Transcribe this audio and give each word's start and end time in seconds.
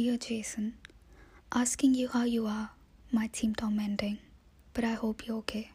Dear 0.00 0.16
Jason, 0.16 0.78
asking 1.52 1.92
you 1.94 2.08
how 2.08 2.24
you 2.24 2.46
are 2.46 2.70
might 3.12 3.36
seem 3.36 3.54
tormenting, 3.54 4.16
but 4.72 4.82
I 4.82 4.94
hope 4.94 5.26
you're 5.26 5.36
okay. 5.40 5.72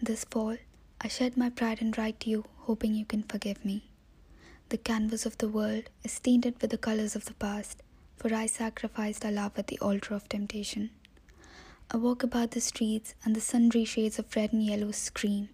This 0.00 0.24
fall, 0.24 0.56
I 1.00 1.08
shed 1.08 1.36
my 1.36 1.50
pride 1.50 1.80
and 1.80 1.98
write 1.98 2.20
to 2.20 2.30
you, 2.30 2.44
hoping 2.58 2.94
you 2.94 3.04
can 3.04 3.24
forgive 3.24 3.64
me. 3.64 3.90
The 4.68 4.78
canvas 4.78 5.26
of 5.26 5.36
the 5.38 5.48
world 5.48 5.90
is 6.04 6.20
tainted 6.20 6.60
with 6.60 6.70
the 6.70 6.78
colors 6.78 7.16
of 7.16 7.24
the 7.24 7.34
past, 7.34 7.82
for 8.16 8.32
I 8.32 8.46
sacrificed 8.46 9.24
our 9.24 9.32
love 9.32 9.58
at 9.58 9.66
the 9.66 9.80
altar 9.80 10.14
of 10.14 10.28
temptation. 10.28 10.90
I 11.90 11.96
walk 11.96 12.22
about 12.22 12.52
the 12.52 12.60
streets, 12.60 13.16
and 13.24 13.34
the 13.34 13.40
sundry 13.40 13.84
shades 13.84 14.20
of 14.20 14.36
red 14.36 14.52
and 14.52 14.64
yellow 14.64 14.92
scream. 14.92 15.48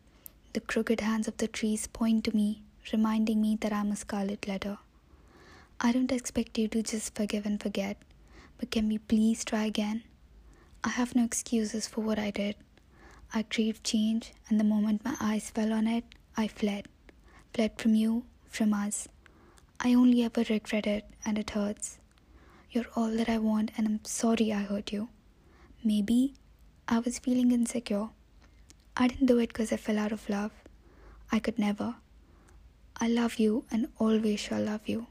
The 0.52 0.60
crooked 0.60 1.00
hands 1.00 1.28
of 1.28 1.38
the 1.38 1.48
trees 1.48 1.86
point 1.86 2.24
to 2.24 2.36
me, 2.36 2.60
reminding 2.92 3.40
me 3.40 3.56
that 3.62 3.72
I'm 3.72 3.90
a 3.90 3.96
scarlet 3.96 4.46
letter. 4.46 4.76
I 5.78 5.92
don't 5.92 6.10
expect 6.10 6.56
you 6.56 6.68
to 6.68 6.82
just 6.82 7.14
forgive 7.14 7.44
and 7.44 7.60
forget, 7.60 7.98
but 8.56 8.70
can 8.70 8.88
we 8.88 8.96
please 8.96 9.44
try 9.44 9.66
again? 9.66 10.04
I 10.82 10.88
have 10.88 11.14
no 11.14 11.24
excuses 11.24 11.86
for 11.86 12.00
what 12.00 12.18
I 12.18 12.30
did. 12.30 12.56
I 13.34 13.42
craved 13.42 13.84
change, 13.84 14.32
and 14.48 14.58
the 14.58 14.64
moment 14.64 15.04
my 15.04 15.16
eyes 15.20 15.50
fell 15.50 15.74
on 15.74 15.86
it, 15.86 16.04
I 16.34 16.48
fled. 16.48 16.88
Fled 17.52 17.78
from 17.78 17.94
you, 17.94 18.24
from 18.48 18.72
us. 18.72 19.06
I 19.78 19.92
only 19.92 20.22
ever 20.22 20.44
regret 20.48 20.86
it, 20.86 21.04
and 21.26 21.38
it 21.38 21.50
hurts. 21.50 21.98
You're 22.70 22.88
all 22.94 23.10
that 23.10 23.28
I 23.28 23.36
want, 23.38 23.72
and 23.76 23.86
I'm 23.86 24.04
sorry 24.04 24.52
I 24.54 24.62
hurt 24.62 24.92
you. 24.92 25.10
Maybe 25.84 26.34
I 26.88 27.00
was 27.00 27.18
feeling 27.18 27.52
insecure. 27.52 28.08
I 28.96 29.08
didn't 29.08 29.26
do 29.26 29.38
it 29.38 29.48
because 29.48 29.72
I 29.72 29.76
fell 29.76 29.98
out 29.98 30.12
of 30.12 30.28
love. 30.30 30.52
I 31.30 31.38
could 31.38 31.58
never. 31.58 31.96
I 32.98 33.08
love 33.08 33.38
you 33.38 33.64
and 33.70 33.88
always 33.98 34.40
shall 34.40 34.62
love 34.62 34.88
you. 34.88 35.06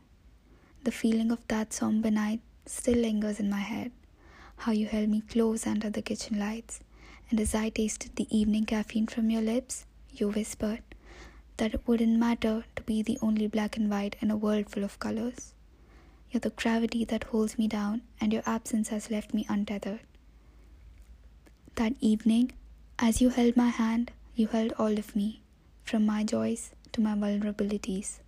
The 0.86 0.92
feeling 0.92 1.32
of 1.32 1.40
that 1.48 1.74
somber 1.74 2.12
night 2.12 2.42
still 2.68 3.00
lingers 3.00 3.40
in 3.40 3.50
my 3.50 3.60
head. 3.60 3.92
How 4.58 4.72
you 4.72 4.86
held 4.86 5.10
me 5.10 5.22
close 5.22 5.66
under 5.66 5.90
the 5.90 6.04
kitchen 6.04 6.38
lights, 6.38 6.80
and 7.32 7.40
as 7.40 7.56
I 7.56 7.70
tasted 7.70 8.16
the 8.16 8.28
evening 8.30 8.66
caffeine 8.66 9.08
from 9.08 9.32
your 9.32 9.42
lips, 9.42 9.88
you 10.14 10.30
whispered 10.30 10.84
that 11.58 11.74
it 11.74 11.88
wouldn't 11.88 12.20
matter 12.20 12.66
to 12.76 12.84
be 12.84 13.02
the 13.02 13.18
only 13.20 13.48
black 13.48 13.78
and 13.78 13.90
white 13.90 14.16
in 14.22 14.30
a 14.30 14.38
world 14.38 14.70
full 14.70 14.84
of 14.84 15.00
colors. 15.00 15.56
You're 16.30 16.42
the 16.42 16.52
gravity 16.52 17.04
that 17.06 17.24
holds 17.24 17.58
me 17.58 17.68
down, 17.68 18.04
and 18.22 18.32
your 18.32 18.44
absence 18.46 18.90
has 18.90 19.10
left 19.10 19.34
me 19.34 19.48
untethered. 19.50 20.02
That 21.78 21.94
evening, 22.00 22.52
as 23.00 23.22
you 23.22 23.30
held 23.30 23.58
my 23.58 23.70
hand, 23.70 24.12
you 24.36 24.46
held 24.48 24.72
all 24.78 25.00
of 25.00 25.16
me, 25.16 25.42
from 25.84 26.06
my 26.06 26.24
joys 26.24 26.76
to 26.92 27.02
my 27.02 27.16
vulnerabilities. 27.16 28.20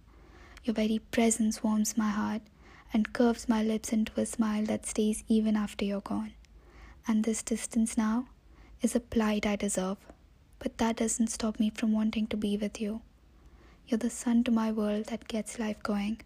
Your 0.67 0.73
very 0.73 0.99
presence 0.99 1.63
warms 1.63 1.97
my 1.97 2.09
heart 2.09 2.41
and 2.93 3.13
curves 3.13 3.47
my 3.47 3.63
lips 3.63 3.93
into 3.93 4.19
a 4.19 4.25
smile 4.25 4.65
that 4.65 4.85
stays 4.85 5.23
even 5.29 5.55
after 5.55 5.85
you're 5.85 6.01
gone. 6.01 6.33
And 7.07 7.23
this 7.23 7.41
distance 7.41 7.97
now 7.97 8.27
is 8.81 8.93
a 8.93 8.99
plight 8.99 9.45
I 9.45 9.55
deserve, 9.55 9.95
but 10.59 10.77
that 10.77 10.97
doesn't 10.97 11.27
stop 11.27 11.57
me 11.57 11.69
from 11.69 11.93
wanting 11.93 12.27
to 12.27 12.35
be 12.35 12.57
with 12.57 12.81
you. 12.81 12.99
You're 13.87 13.97
the 13.99 14.09
sun 14.09 14.43
to 14.43 14.51
my 14.51 14.69
world 14.73 15.05
that 15.05 15.29
gets 15.29 15.57
life 15.57 15.81
going. 15.83 16.19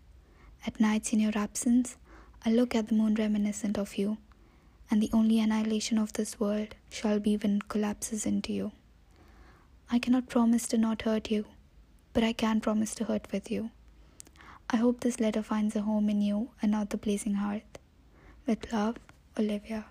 At 0.66 0.80
nights 0.80 1.14
in 1.14 1.20
your 1.20 1.38
absence, 1.38 1.98
I 2.44 2.50
look 2.50 2.73
at 2.73 2.88
the 2.88 2.95
moon 2.95 3.14
reminiscent 3.14 3.78
of 3.78 3.94
you, 3.95 4.17
and 4.89 5.03
the 5.03 5.11
only 5.14 5.39
annihilation 5.39 6.00
of 6.00 6.14
this 6.14 6.39
world 6.39 6.73
shall 6.89 7.20
be 7.20 7.38
when 7.38 7.58
it 7.58 7.67
collapses 7.67 8.26
into 8.26 8.53
you. 8.53 8.72
I 9.92 10.00
cannot 10.00 10.30
promise 10.30 10.67
to 10.70 10.80
not 10.80 11.03
hurt 11.03 11.30
you, 11.30 11.45
but 12.11 12.23
I 12.23 12.33
can 12.33 12.59
promise 12.59 12.95
to 12.95 13.03
hurt 13.03 13.31
with 13.31 13.52
you. 13.52 13.70
I 14.72 14.77
hope 14.77 15.02
this 15.02 15.19
letter 15.19 15.44
finds 15.44 15.75
a 15.75 15.81
home 15.81 16.09
in 16.09 16.22
you 16.22 16.50
and 16.61 16.72
not 16.72 16.89
the 16.89 16.97
blazing 16.97 17.36
hearth. 17.36 17.77
With 18.47 18.73
love, 18.73 18.97
Olivia. 19.38 19.91